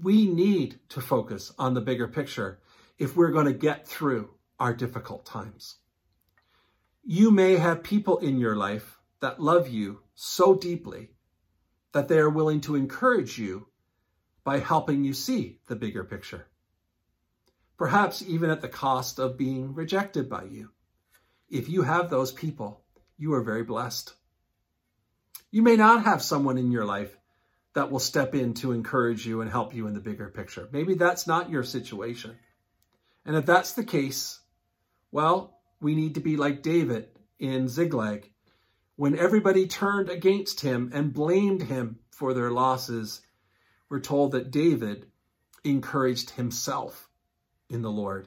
we 0.02 0.26
need 0.26 0.80
to 0.90 1.00
focus 1.00 1.52
on 1.58 1.72
the 1.72 1.80
bigger 1.80 2.08
picture 2.08 2.60
if 2.98 3.16
we're 3.16 3.30
going 3.30 3.46
to 3.46 3.52
get 3.52 3.86
through 3.86 4.30
our 4.58 4.74
difficult 4.74 5.24
times. 5.24 5.76
You 7.04 7.30
may 7.30 7.56
have 7.56 7.82
people 7.82 8.18
in 8.18 8.38
your 8.38 8.56
life 8.56 8.98
that 9.20 9.40
love 9.40 9.68
you 9.68 10.00
so 10.14 10.54
deeply 10.54 11.10
that 11.92 12.08
they 12.08 12.18
are 12.18 12.28
willing 12.28 12.60
to 12.62 12.74
encourage 12.74 13.38
you 13.38 13.68
by 14.44 14.58
helping 14.58 15.04
you 15.04 15.14
see 15.14 15.60
the 15.68 15.76
bigger 15.76 16.04
picture. 16.04 16.48
Perhaps 17.78 18.22
even 18.22 18.50
at 18.50 18.60
the 18.60 18.68
cost 18.68 19.18
of 19.18 19.38
being 19.38 19.72
rejected 19.74 20.28
by 20.28 20.44
you. 20.44 20.70
If 21.48 21.68
you 21.68 21.82
have 21.82 22.10
those 22.10 22.32
people, 22.32 22.82
you 23.16 23.34
are 23.34 23.42
very 23.42 23.64
blessed. 23.64 24.12
You 25.50 25.62
may 25.62 25.76
not 25.76 26.04
have 26.04 26.22
someone 26.22 26.58
in 26.58 26.70
your 26.70 26.84
life 26.84 27.16
that 27.74 27.90
will 27.90 27.98
step 28.00 28.34
in 28.34 28.54
to 28.54 28.72
encourage 28.72 29.26
you 29.26 29.40
and 29.40 29.50
help 29.50 29.74
you 29.74 29.86
in 29.86 29.94
the 29.94 30.00
bigger 30.00 30.28
picture. 30.28 30.68
Maybe 30.72 30.94
that's 30.94 31.26
not 31.26 31.50
your 31.50 31.64
situation. 31.64 32.36
And 33.24 33.36
if 33.36 33.46
that's 33.46 33.72
the 33.72 33.84
case, 33.84 34.40
well, 35.10 35.58
we 35.80 35.94
need 35.94 36.14
to 36.14 36.20
be 36.20 36.36
like 36.36 36.62
David 36.62 37.08
in 37.38 37.68
Ziklag 37.68 38.30
when 38.98 39.16
everybody 39.16 39.68
turned 39.68 40.10
against 40.10 40.60
him 40.60 40.90
and 40.92 41.14
blamed 41.14 41.62
him 41.62 42.00
for 42.10 42.34
their 42.34 42.50
losses, 42.50 43.20
we're 43.88 44.00
told 44.00 44.32
that 44.32 44.50
David 44.50 45.06
encouraged 45.62 46.30
himself 46.30 47.08
in 47.70 47.80
the 47.80 47.92
Lord. 47.92 48.26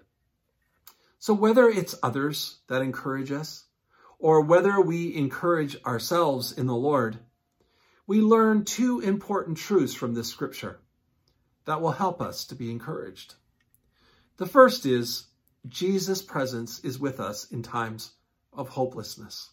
So 1.21 1.35
whether 1.35 1.69
it's 1.69 1.93
others 2.01 2.57
that 2.67 2.81
encourage 2.81 3.31
us, 3.31 3.65
or 4.17 4.41
whether 4.41 4.81
we 4.81 5.15
encourage 5.15 5.77
ourselves 5.83 6.51
in 6.51 6.65
the 6.65 6.73
Lord, 6.73 7.19
we 8.07 8.21
learn 8.21 8.65
two 8.65 9.01
important 9.01 9.59
truths 9.59 9.93
from 9.93 10.15
this 10.15 10.29
scripture 10.29 10.79
that 11.65 11.79
will 11.79 11.91
help 11.91 12.23
us 12.23 12.45
to 12.45 12.55
be 12.55 12.71
encouraged. 12.71 13.35
The 14.37 14.47
first 14.47 14.87
is 14.87 15.27
Jesus' 15.67 16.23
presence 16.23 16.79
is 16.79 16.97
with 16.97 17.19
us 17.19 17.51
in 17.51 17.61
times 17.61 18.13
of 18.51 18.69
hopelessness. 18.69 19.51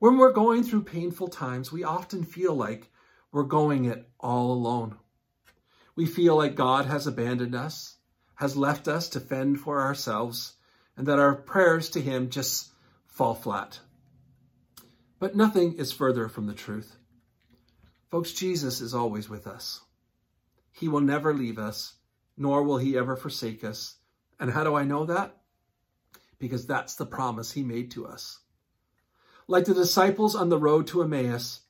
When 0.00 0.18
we're 0.18 0.32
going 0.32 0.64
through 0.64 0.82
painful 0.82 1.28
times, 1.28 1.70
we 1.70 1.84
often 1.84 2.24
feel 2.24 2.56
like 2.56 2.90
we're 3.30 3.44
going 3.44 3.84
it 3.84 4.10
all 4.18 4.50
alone. 4.50 4.96
We 5.94 6.06
feel 6.06 6.34
like 6.34 6.56
God 6.56 6.86
has 6.86 7.06
abandoned 7.06 7.54
us, 7.54 7.94
has 8.34 8.56
left 8.56 8.88
us 8.88 9.10
to 9.10 9.20
fend 9.20 9.60
for 9.60 9.80
ourselves, 9.80 10.54
and 10.96 11.06
that 11.06 11.18
our 11.18 11.34
prayers 11.34 11.90
to 11.90 12.00
Him 12.00 12.30
just 12.30 12.70
fall 13.06 13.34
flat. 13.34 13.80
But 15.18 15.36
nothing 15.36 15.74
is 15.74 15.92
further 15.92 16.28
from 16.28 16.46
the 16.46 16.54
truth. 16.54 16.96
Folks, 18.10 18.32
Jesus 18.32 18.80
is 18.80 18.94
always 18.94 19.28
with 19.28 19.46
us. 19.46 19.80
He 20.72 20.88
will 20.88 21.00
never 21.00 21.34
leave 21.34 21.58
us, 21.58 21.94
nor 22.36 22.62
will 22.62 22.78
He 22.78 22.96
ever 22.96 23.16
forsake 23.16 23.64
us. 23.64 23.96
And 24.38 24.50
how 24.50 24.64
do 24.64 24.74
I 24.74 24.84
know 24.84 25.06
that? 25.06 25.36
Because 26.38 26.66
that's 26.66 26.96
the 26.96 27.06
promise 27.06 27.52
He 27.52 27.62
made 27.62 27.90
to 27.92 28.06
us. 28.06 28.40
Like 29.48 29.64
the 29.64 29.74
disciples 29.74 30.34
on 30.34 30.48
the 30.48 30.58
road 30.58 30.88
to 30.88 31.02
Emmaus, 31.02 31.60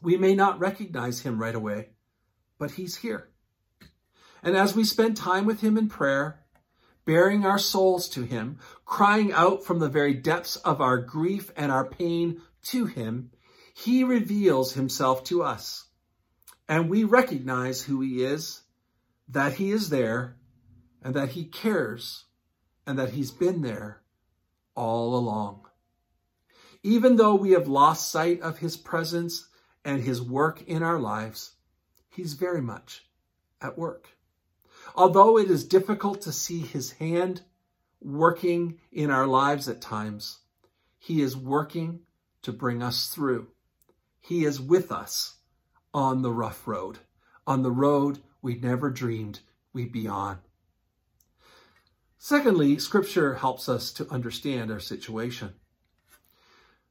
we 0.00 0.16
may 0.16 0.34
not 0.34 0.60
recognize 0.60 1.20
him 1.20 1.40
right 1.40 1.54
away, 1.54 1.88
but 2.58 2.72
he's 2.72 2.96
here. 2.96 3.28
And 4.42 4.56
as 4.56 4.74
we 4.74 4.84
spend 4.84 5.16
time 5.16 5.46
with 5.46 5.60
him 5.60 5.78
in 5.78 5.88
prayer, 5.88 6.43
baring 7.04 7.44
our 7.44 7.58
souls 7.58 8.08
to 8.10 8.22
him, 8.22 8.58
crying 8.84 9.32
out 9.32 9.64
from 9.64 9.78
the 9.78 9.88
very 9.88 10.14
depths 10.14 10.56
of 10.56 10.80
our 10.80 10.98
grief 10.98 11.50
and 11.56 11.70
our 11.70 11.84
pain 11.84 12.40
to 12.62 12.86
him, 12.86 13.30
he 13.74 14.04
reveals 14.04 14.72
himself 14.72 15.24
to 15.24 15.42
us. 15.42 15.86
And 16.68 16.88
we 16.88 17.04
recognize 17.04 17.82
who 17.82 18.00
he 18.00 18.24
is, 18.24 18.62
that 19.28 19.54
he 19.54 19.70
is 19.70 19.90
there, 19.90 20.36
and 21.02 21.14
that 21.14 21.30
he 21.30 21.44
cares, 21.44 22.24
and 22.86 22.98
that 22.98 23.10
he's 23.10 23.30
been 23.30 23.62
there 23.62 24.02
all 24.74 25.16
along. 25.16 25.66
Even 26.82 27.16
though 27.16 27.34
we 27.34 27.52
have 27.52 27.68
lost 27.68 28.10
sight 28.10 28.40
of 28.40 28.58
his 28.58 28.76
presence 28.76 29.48
and 29.84 30.00
his 30.00 30.22
work 30.22 30.62
in 30.62 30.82
our 30.82 30.98
lives, 30.98 31.52
he's 32.10 32.34
very 32.34 32.62
much 32.62 33.06
at 33.60 33.78
work. 33.78 34.08
Although 34.94 35.38
it 35.38 35.50
is 35.50 35.64
difficult 35.64 36.22
to 36.22 36.32
see 36.32 36.60
his 36.60 36.92
hand 36.92 37.42
working 38.00 38.78
in 38.92 39.10
our 39.10 39.26
lives 39.26 39.68
at 39.68 39.80
times, 39.80 40.38
he 40.98 41.20
is 41.20 41.36
working 41.36 42.00
to 42.42 42.52
bring 42.52 42.82
us 42.82 43.08
through. 43.08 43.48
He 44.20 44.44
is 44.44 44.60
with 44.60 44.92
us 44.92 45.36
on 45.92 46.22
the 46.22 46.32
rough 46.32 46.66
road, 46.66 46.98
on 47.46 47.62
the 47.62 47.72
road 47.72 48.20
we 48.40 48.54
never 48.54 48.90
dreamed 48.90 49.40
we'd 49.72 49.92
be 49.92 50.06
on. 50.06 50.38
Secondly, 52.18 52.78
scripture 52.78 53.34
helps 53.34 53.68
us 53.68 53.92
to 53.92 54.08
understand 54.10 54.70
our 54.70 54.80
situation. 54.80 55.54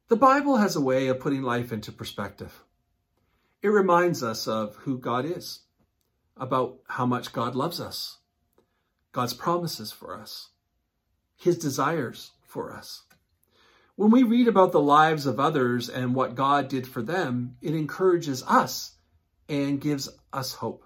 The 0.08 0.16
Bible 0.16 0.58
has 0.58 0.76
a 0.76 0.80
way 0.80 1.08
of 1.08 1.18
putting 1.18 1.42
life 1.42 1.72
into 1.72 1.90
perspective. 1.90 2.62
It 3.62 3.68
reminds 3.68 4.22
us 4.22 4.46
of 4.46 4.76
who 4.76 4.98
God 4.98 5.24
is, 5.24 5.63
about 6.36 6.78
how 6.88 7.06
much 7.06 7.32
God 7.32 7.54
loves 7.54 7.80
us, 7.80 8.18
God's 9.12 9.34
promises 9.34 9.92
for 9.92 10.18
us, 10.18 10.50
his 11.36 11.58
desires 11.58 12.32
for 12.42 12.72
us. 12.72 13.02
When 13.96 14.10
we 14.10 14.24
read 14.24 14.48
about 14.48 14.72
the 14.72 14.80
lives 14.80 15.26
of 15.26 15.38
others 15.38 15.88
and 15.88 16.14
what 16.14 16.34
God 16.34 16.68
did 16.68 16.86
for 16.86 17.02
them, 17.02 17.56
it 17.62 17.74
encourages 17.74 18.42
us 18.42 18.96
and 19.48 19.80
gives 19.80 20.08
us 20.32 20.54
hope. 20.54 20.84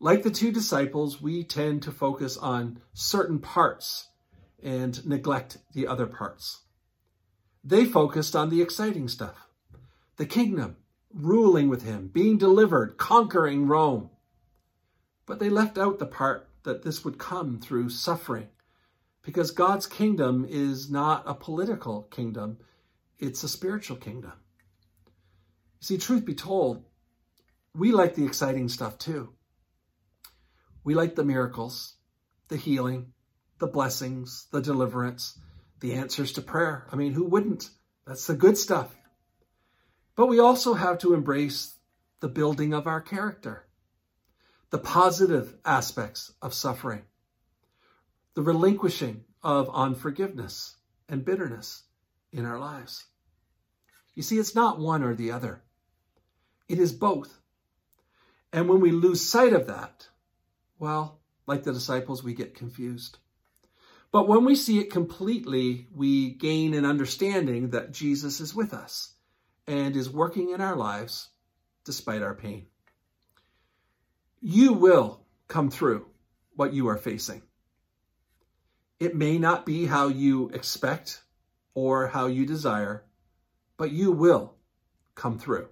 Like 0.00 0.22
the 0.22 0.30
two 0.30 0.50
disciples, 0.50 1.20
we 1.20 1.44
tend 1.44 1.82
to 1.82 1.92
focus 1.92 2.36
on 2.36 2.80
certain 2.94 3.38
parts 3.38 4.08
and 4.62 5.04
neglect 5.06 5.58
the 5.74 5.86
other 5.86 6.06
parts. 6.06 6.62
They 7.62 7.84
focused 7.84 8.34
on 8.34 8.50
the 8.50 8.62
exciting 8.62 9.08
stuff 9.08 9.46
the 10.16 10.26
kingdom, 10.26 10.76
ruling 11.12 11.68
with 11.68 11.82
him, 11.82 12.08
being 12.08 12.38
delivered, 12.38 12.96
conquering 12.96 13.66
Rome. 13.66 14.10
But 15.26 15.38
they 15.38 15.48
left 15.48 15.78
out 15.78 15.98
the 15.98 16.06
part 16.06 16.48
that 16.64 16.82
this 16.82 17.04
would 17.04 17.18
come 17.18 17.60
through 17.60 17.90
suffering 17.90 18.48
because 19.24 19.50
God's 19.50 19.86
kingdom 19.86 20.46
is 20.48 20.90
not 20.90 21.24
a 21.26 21.34
political 21.34 22.02
kingdom, 22.02 22.58
it's 23.18 23.42
a 23.42 23.48
spiritual 23.48 23.96
kingdom. 23.96 24.32
You 25.80 25.86
See, 25.86 25.98
truth 25.98 26.24
be 26.24 26.34
told, 26.34 26.84
we 27.74 27.90
like 27.90 28.14
the 28.14 28.26
exciting 28.26 28.68
stuff 28.68 28.98
too. 28.98 29.30
We 30.84 30.94
like 30.94 31.14
the 31.14 31.24
miracles, 31.24 31.94
the 32.48 32.58
healing, 32.58 33.12
the 33.58 33.66
blessings, 33.66 34.46
the 34.52 34.60
deliverance, 34.60 35.38
the 35.80 35.94
answers 35.94 36.32
to 36.32 36.42
prayer. 36.42 36.86
I 36.92 36.96
mean, 36.96 37.14
who 37.14 37.24
wouldn't? 37.24 37.70
That's 38.06 38.26
the 38.26 38.34
good 38.34 38.58
stuff. 38.58 38.94
But 40.16 40.26
we 40.26 40.38
also 40.38 40.74
have 40.74 40.98
to 40.98 41.14
embrace 41.14 41.74
the 42.20 42.28
building 42.28 42.74
of 42.74 42.86
our 42.86 43.00
character, 43.00 43.66
the 44.70 44.78
positive 44.78 45.54
aspects 45.64 46.32
of 46.42 46.54
suffering, 46.54 47.02
the 48.34 48.42
relinquishing 48.42 49.24
of 49.42 49.70
unforgiveness 49.72 50.76
and 51.08 51.24
bitterness 51.24 51.82
in 52.32 52.44
our 52.44 52.58
lives. 52.58 53.04
You 54.14 54.22
see, 54.22 54.38
it's 54.38 54.54
not 54.54 54.78
one 54.78 55.02
or 55.02 55.14
the 55.14 55.32
other. 55.32 55.62
It 56.68 56.78
is 56.78 56.92
both. 56.92 57.40
And 58.52 58.68
when 58.68 58.80
we 58.80 58.92
lose 58.92 59.28
sight 59.28 59.52
of 59.52 59.66
that, 59.66 60.08
well, 60.78 61.20
like 61.46 61.62
the 61.62 61.72
disciples, 61.72 62.22
we 62.22 62.34
get 62.34 62.54
confused. 62.54 63.18
But 64.12 64.28
when 64.28 64.44
we 64.44 64.54
see 64.54 64.78
it 64.78 64.92
completely, 64.92 65.88
we 65.92 66.30
gain 66.30 66.74
an 66.74 66.84
understanding 66.84 67.70
that 67.70 67.92
Jesus 67.92 68.40
is 68.40 68.54
with 68.54 68.72
us 68.72 69.12
and 69.66 69.96
is 69.96 70.08
working 70.08 70.50
in 70.50 70.60
our 70.60 70.76
lives 70.76 71.30
despite 71.84 72.22
our 72.22 72.34
pain. 72.34 72.66
You 74.46 74.74
will 74.74 75.22
come 75.48 75.70
through 75.70 76.04
what 76.54 76.74
you 76.74 76.88
are 76.88 76.98
facing. 76.98 77.40
It 79.00 79.16
may 79.16 79.38
not 79.38 79.64
be 79.64 79.86
how 79.86 80.08
you 80.08 80.50
expect 80.50 81.22
or 81.72 82.08
how 82.08 82.26
you 82.26 82.44
desire, 82.44 83.06
but 83.78 83.90
you 83.90 84.12
will 84.12 84.54
come 85.14 85.38
through. 85.38 85.68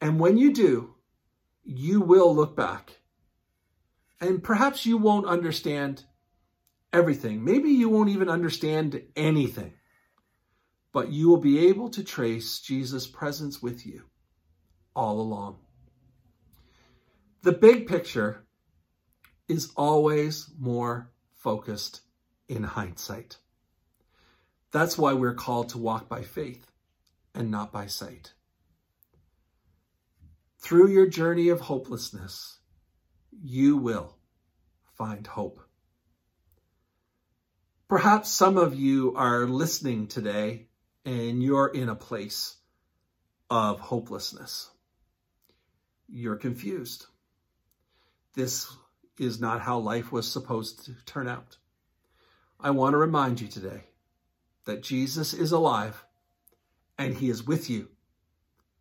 And 0.00 0.18
when 0.18 0.38
you 0.38 0.54
do, 0.54 0.94
you 1.64 2.00
will 2.00 2.34
look 2.34 2.56
back. 2.56 2.98
And 4.22 4.42
perhaps 4.42 4.86
you 4.86 4.96
won't 4.96 5.26
understand 5.26 6.02
everything. 6.94 7.44
Maybe 7.44 7.72
you 7.72 7.90
won't 7.90 8.08
even 8.08 8.30
understand 8.30 9.02
anything, 9.16 9.74
but 10.94 11.12
you 11.12 11.28
will 11.28 11.42
be 11.42 11.68
able 11.68 11.90
to 11.90 12.02
trace 12.02 12.60
Jesus' 12.60 13.06
presence 13.06 13.60
with 13.60 13.84
you 13.84 14.04
all 14.96 15.20
along. 15.20 15.58
The 17.44 17.52
big 17.52 17.86
picture 17.86 18.46
is 19.48 19.70
always 19.76 20.48
more 20.58 21.10
focused 21.34 22.00
in 22.48 22.62
hindsight. 22.62 23.36
That's 24.72 24.96
why 24.96 25.12
we're 25.12 25.34
called 25.34 25.68
to 25.68 25.78
walk 25.78 26.08
by 26.08 26.22
faith 26.22 26.64
and 27.34 27.50
not 27.50 27.70
by 27.70 27.84
sight. 27.84 28.32
Through 30.62 30.88
your 30.88 31.06
journey 31.06 31.50
of 31.50 31.60
hopelessness, 31.60 32.60
you 33.42 33.76
will 33.76 34.16
find 34.96 35.26
hope. 35.26 35.60
Perhaps 37.88 38.30
some 38.30 38.56
of 38.56 38.74
you 38.74 39.12
are 39.16 39.46
listening 39.46 40.06
today 40.06 40.68
and 41.04 41.42
you're 41.42 41.68
in 41.68 41.90
a 41.90 41.94
place 41.94 42.56
of 43.50 43.80
hopelessness. 43.80 44.70
You're 46.08 46.36
confused. 46.36 47.04
This 48.34 48.76
is 49.18 49.40
not 49.40 49.60
how 49.60 49.78
life 49.78 50.10
was 50.10 50.30
supposed 50.30 50.84
to 50.86 50.94
turn 51.06 51.28
out. 51.28 51.56
I 52.58 52.70
want 52.70 52.94
to 52.94 52.98
remind 52.98 53.40
you 53.40 53.46
today 53.46 53.84
that 54.64 54.82
Jesus 54.82 55.34
is 55.34 55.52
alive 55.52 56.04
and 56.98 57.14
he 57.14 57.30
is 57.30 57.46
with 57.46 57.70
you 57.70 57.88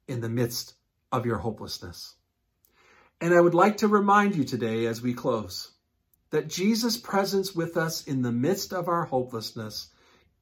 in 0.08 0.22
the 0.22 0.30
midst 0.30 0.74
of 1.12 1.26
your 1.26 1.38
hopelessness. 1.38 2.16
And 3.22 3.34
I 3.34 3.42
would 3.42 3.54
like 3.54 3.78
to 3.78 3.88
remind 3.88 4.36
you 4.36 4.44
today 4.44 4.86
as 4.88 5.02
we 5.02 5.13
close 5.13 5.72
that 6.32 6.48
Jesus' 6.48 6.98
presence 6.98 7.54
with 7.54 7.78
us 7.78 8.08
in 8.08 8.24
the 8.24 8.32
midst 8.32 8.74
of 8.74 8.88
our 8.88 9.06
hopelessness 9.06 9.89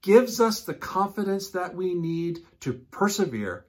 gives 0.01 0.39
us 0.39 0.61
the 0.61 0.73
confidence 0.73 1.49
that 1.49 1.75
we 1.75 1.93
need 1.93 2.39
to 2.61 2.73
persevere 2.73 3.65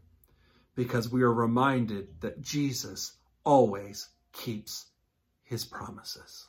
because 0.76 1.10
we 1.10 1.22
are 1.22 1.32
reminded 1.32 2.20
that 2.20 2.40
Jesus 2.40 3.12
always 3.44 4.08
keeps 4.32 4.86
his 5.52 5.66
promises. 5.66 6.48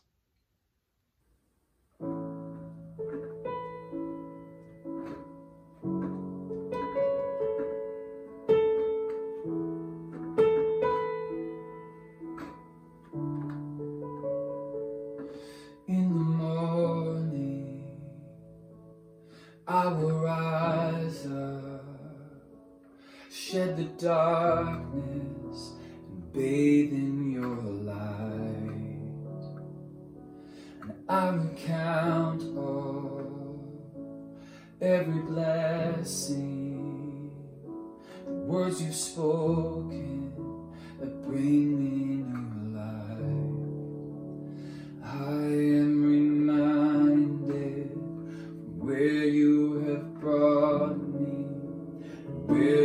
Where 52.54 52.83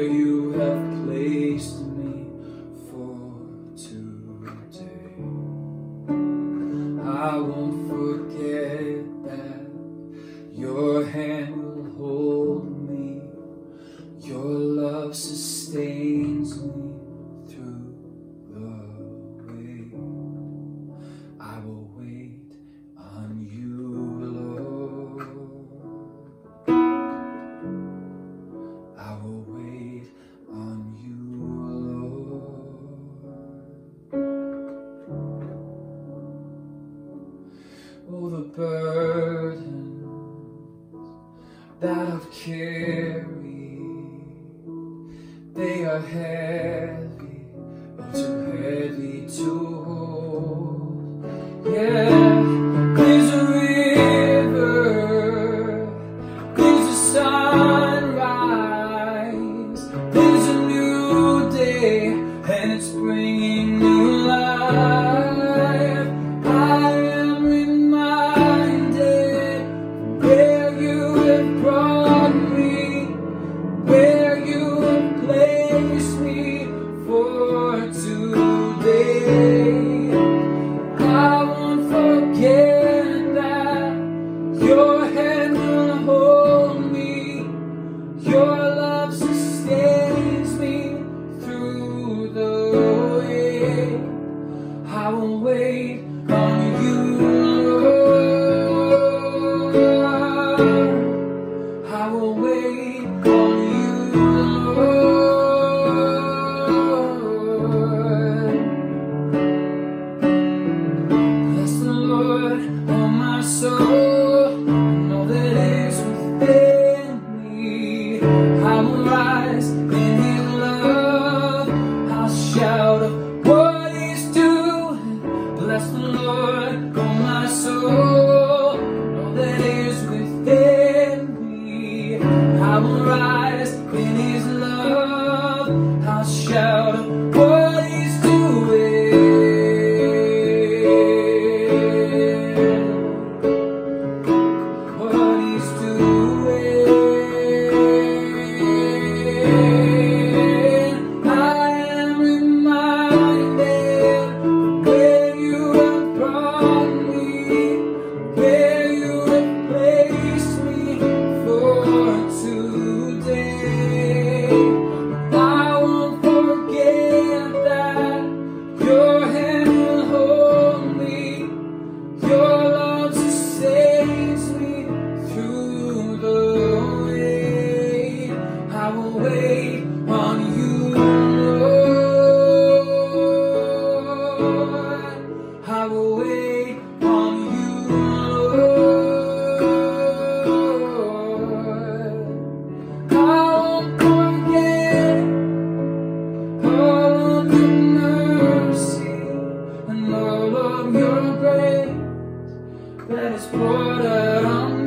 Let 203.09 203.33
us 203.33 203.47
poured 203.47 204.05
out 204.05 204.45
on 204.45 204.78